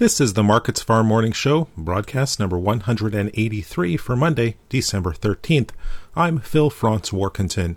This 0.00 0.16
is 0.18 0.32
the 0.32 0.42
Markets 0.42 0.80
Farm 0.80 1.06
Morning 1.08 1.32
Show, 1.32 1.68
broadcast 1.76 2.40
number 2.40 2.58
183 2.58 3.98
for 3.98 4.16
Monday, 4.16 4.56
December 4.70 5.12
13th. 5.12 5.72
I'm 6.16 6.38
Phil 6.38 6.70
Franz 6.70 7.10
Warkentin. 7.10 7.76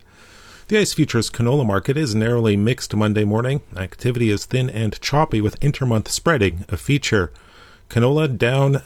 The 0.69 0.77
ICE 0.77 0.93
futures 0.93 1.29
canola 1.29 1.65
market 1.65 1.97
is 1.97 2.15
narrowly 2.15 2.55
mixed 2.55 2.95
Monday 2.95 3.25
morning. 3.25 3.59
Activity 3.75 4.29
is 4.29 4.45
thin 4.45 4.69
and 4.69 5.01
choppy 5.01 5.41
with 5.41 5.59
intermonth 5.59 6.07
spreading 6.07 6.63
a 6.69 6.77
feature. 6.77 7.33
Canola 7.89 8.37
down 8.37 8.81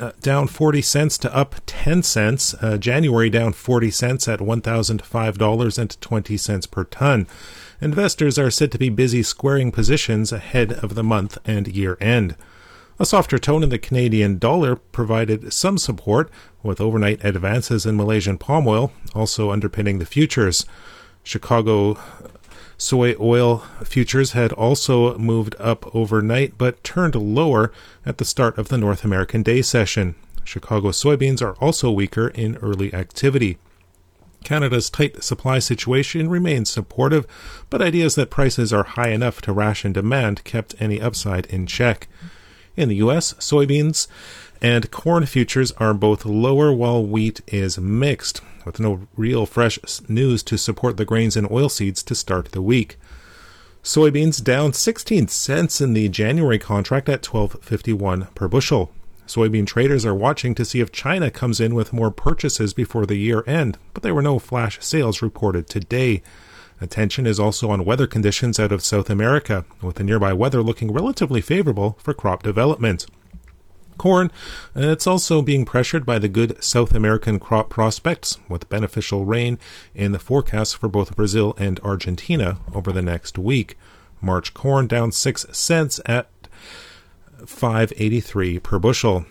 uh, 0.00 0.12
down 0.20 0.46
40 0.46 0.80
cents 0.80 1.18
to 1.18 1.36
up 1.36 1.56
10 1.66 2.04
cents. 2.04 2.54
Uh, 2.62 2.78
January 2.78 3.28
down 3.28 3.54
40 3.54 3.90
cents 3.90 4.28
at 4.28 4.38
$1,005.20 4.38 6.70
per 6.70 6.84
ton. 6.84 7.26
Investors 7.80 8.38
are 8.38 8.52
said 8.52 8.70
to 8.70 8.78
be 8.78 8.88
busy 8.88 9.24
squaring 9.24 9.72
positions 9.72 10.30
ahead 10.30 10.74
of 10.74 10.94
the 10.94 11.02
month 11.02 11.38
and 11.44 11.66
year 11.66 11.98
end. 12.00 12.36
A 13.00 13.06
softer 13.06 13.38
tone 13.38 13.62
in 13.62 13.68
the 13.68 13.78
Canadian 13.78 14.38
dollar 14.38 14.74
provided 14.74 15.52
some 15.52 15.78
support, 15.78 16.28
with 16.64 16.80
overnight 16.80 17.24
advances 17.24 17.86
in 17.86 17.96
Malaysian 17.96 18.38
palm 18.38 18.66
oil 18.66 18.92
also 19.14 19.52
underpinning 19.52 20.00
the 20.00 20.04
futures. 20.04 20.66
Chicago 21.22 21.96
soy 22.76 23.14
oil 23.20 23.58
futures 23.84 24.32
had 24.32 24.52
also 24.52 25.16
moved 25.16 25.54
up 25.60 25.94
overnight 25.94 26.58
but 26.58 26.82
turned 26.82 27.14
lower 27.14 27.72
at 28.04 28.18
the 28.18 28.24
start 28.24 28.58
of 28.58 28.68
the 28.68 28.78
North 28.78 29.04
American 29.04 29.44
day 29.44 29.62
session. 29.62 30.16
Chicago 30.42 30.88
soybeans 30.88 31.40
are 31.40 31.54
also 31.60 31.92
weaker 31.92 32.28
in 32.28 32.56
early 32.56 32.92
activity. 32.92 33.58
Canada's 34.42 34.90
tight 34.90 35.22
supply 35.22 35.60
situation 35.60 36.28
remains 36.28 36.68
supportive, 36.68 37.26
but 37.70 37.82
ideas 37.82 38.16
that 38.16 38.30
prices 38.30 38.72
are 38.72 38.84
high 38.84 39.10
enough 39.10 39.40
to 39.42 39.52
ration 39.52 39.92
demand 39.92 40.42
kept 40.42 40.74
any 40.80 41.00
upside 41.00 41.46
in 41.46 41.64
check. 41.64 42.08
In 42.78 42.88
the 42.88 42.96
U.S., 42.96 43.34
soybeans 43.40 44.06
and 44.62 44.88
corn 44.92 45.26
futures 45.26 45.72
are 45.78 45.92
both 45.92 46.24
lower 46.24 46.72
while 46.72 47.04
wheat 47.04 47.40
is 47.48 47.76
mixed, 47.76 48.40
with 48.64 48.78
no 48.78 49.08
real 49.16 49.46
fresh 49.46 49.80
news 50.08 50.44
to 50.44 50.56
support 50.56 50.96
the 50.96 51.04
grains 51.04 51.36
and 51.36 51.48
oilseeds 51.48 52.04
to 52.04 52.14
start 52.14 52.52
the 52.52 52.62
week. 52.62 52.96
Soybeans 53.82 54.40
down 54.40 54.74
16 54.74 55.26
cents 55.26 55.80
in 55.80 55.92
the 55.92 56.08
January 56.08 56.60
contract 56.60 57.08
at 57.08 57.22
12.51 57.22 58.32
per 58.36 58.46
bushel. 58.46 58.92
Soybean 59.26 59.66
traders 59.66 60.06
are 60.06 60.14
watching 60.14 60.54
to 60.54 60.64
see 60.64 60.78
if 60.78 60.92
China 60.92 61.32
comes 61.32 61.58
in 61.58 61.74
with 61.74 61.92
more 61.92 62.12
purchases 62.12 62.72
before 62.72 63.06
the 63.06 63.16
year 63.16 63.42
end, 63.44 63.76
but 63.92 64.04
there 64.04 64.14
were 64.14 64.22
no 64.22 64.38
flash 64.38 64.78
sales 64.80 65.20
reported 65.20 65.68
today. 65.68 66.22
Attention 66.80 67.26
is 67.26 67.40
also 67.40 67.70
on 67.70 67.84
weather 67.84 68.06
conditions 68.06 68.60
out 68.60 68.72
of 68.72 68.84
South 68.84 69.10
America, 69.10 69.64
with 69.82 69.96
the 69.96 70.04
nearby 70.04 70.32
weather 70.32 70.62
looking 70.62 70.92
relatively 70.92 71.40
favorable 71.40 71.98
for 72.00 72.14
crop 72.14 72.42
development. 72.42 73.06
Corn, 73.96 74.30
uh, 74.76 74.82
it's 74.82 75.06
also 75.06 75.42
being 75.42 75.64
pressured 75.64 76.06
by 76.06 76.20
the 76.20 76.28
good 76.28 76.62
South 76.62 76.94
American 76.94 77.40
crop 77.40 77.68
prospects, 77.68 78.38
with 78.48 78.68
beneficial 78.68 79.24
rain 79.24 79.58
in 79.94 80.12
the 80.12 80.20
forecast 80.20 80.76
for 80.76 80.88
both 80.88 81.16
Brazil 81.16 81.54
and 81.58 81.80
Argentina 81.80 82.58
over 82.72 82.92
the 82.92 83.02
next 83.02 83.38
week. 83.38 83.76
March 84.20 84.54
corn 84.54 84.86
down 84.86 85.12
6 85.12 85.46
cents 85.50 86.00
at 86.06 86.28
583 87.44 88.60
per 88.60 88.78
bushel. 88.78 89.26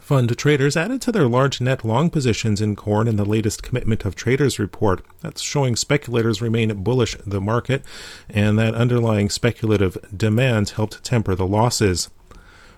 Fund 0.00 0.36
traders 0.36 0.76
added 0.76 1.00
to 1.02 1.12
their 1.12 1.28
large 1.28 1.60
net 1.60 1.84
long 1.84 2.10
positions 2.10 2.60
in 2.60 2.76
corn 2.76 3.06
in 3.06 3.16
the 3.16 3.24
latest 3.24 3.62
Commitment 3.62 4.04
of 4.04 4.14
Traders 4.14 4.58
report. 4.58 5.04
That's 5.20 5.40
showing 5.40 5.76
speculators 5.76 6.40
remain 6.42 6.82
bullish 6.82 7.16
the 7.26 7.40
market, 7.40 7.84
and 8.28 8.58
that 8.58 8.74
underlying 8.74 9.30
speculative 9.30 9.96
demand 10.16 10.70
helped 10.70 11.04
temper 11.04 11.34
the 11.34 11.46
losses. 11.46 12.10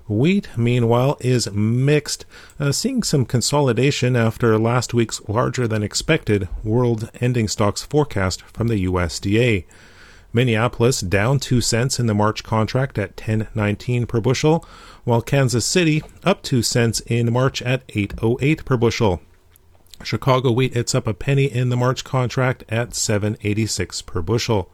Wheat, 0.06 0.48
meanwhile, 0.56 1.16
is 1.20 1.50
mixed, 1.50 2.26
uh, 2.60 2.72
seeing 2.72 3.02
some 3.02 3.24
consolidation 3.24 4.16
after 4.16 4.58
last 4.58 4.92
week's 4.92 5.26
larger 5.26 5.66
than 5.66 5.82
expected 5.82 6.48
world 6.62 7.10
ending 7.20 7.48
stocks 7.48 7.82
forecast 7.82 8.42
from 8.42 8.69
the 8.69 8.84
USDA. 8.84 9.64
Minneapolis 10.34 11.00
down 11.00 11.39
2 11.39 11.61
cents 11.61 12.00
in 12.00 12.06
the 12.06 12.15
March 12.15 12.43
contract 12.43 12.99
at 12.99 13.17
10.19 13.17 14.09
per 14.09 14.21
bushel, 14.21 14.67
while 15.05 15.22
Kansas 15.22 15.65
City 15.65 16.03
up 16.25 16.43
2 16.43 16.61
cents 16.61 17.00
in 17.06 17.33
March 17.33 17.62
at 17.62 17.87
8.08 17.89 18.65
per 18.65 18.77
bushel. 18.77 19.22
Chicago 20.03 20.50
wheat 20.50 20.75
it's 20.77 20.95
up 20.95 21.06
a 21.06 21.15
penny 21.15 21.45
in 21.45 21.69
the 21.69 21.77
March 21.77 22.03
contract 22.03 22.65
at 22.69 22.91
7.86 22.91 24.05
per 24.05 24.21
bushel. 24.21 24.69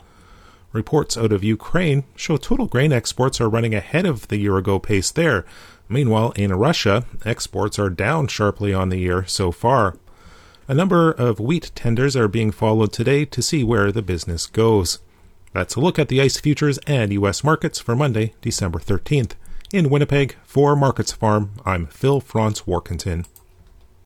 Reports 0.73 1.19
out 1.19 1.33
of 1.33 1.45
Ukraine 1.45 2.05
show 2.17 2.37
total 2.37 2.67
grain 2.67 2.93
exports 2.93 3.41
are 3.41 3.49
running 3.49 3.75
ahead 3.75 4.07
of 4.07 4.29
the 4.29 4.39
year 4.39 4.57
ago 4.57 4.79
pace 4.79 5.11
there. 5.11 5.45
Meanwhile, 5.89 6.33
in 6.37 6.55
Russia, 6.55 7.05
exports 7.25 7.79
are 7.79 7.91
down 7.91 8.29
sharply 8.29 8.73
on 8.73 8.89
the 8.89 8.99
year 8.99 9.27
so 9.27 9.51
far. 9.53 9.97
A 10.69 10.75
number 10.75 11.11
of 11.11 11.41
wheat 11.41 11.73
tenders 11.75 12.17
are 12.17 12.29
being 12.29 12.53
followed 12.53 12.93
today 12.93 13.25
to 13.25 13.43
see 13.43 13.63
where 13.65 13.91
the 13.91 14.03
business 14.03 14.47
goes. 14.47 15.01
That's 15.53 15.75
a 15.75 15.81
look 15.81 15.99
at 15.99 16.09
the 16.09 16.21
ICE 16.21 16.39
futures 16.39 16.79
and 16.87 17.13
U.S. 17.13 17.43
markets 17.43 17.81
for 17.81 17.97
Monday, 17.97 18.35
December 18.41 18.79
13th. 18.79 19.33
In 19.73 19.91
Winnipeg, 19.91 20.37
for 20.45 20.77
Markets 20.77 21.13
Farm, 21.13 21.53
I'm 21.65 21.87
Phil 21.87 22.21
Franz 22.21 22.63
Warkentin. 22.63 23.27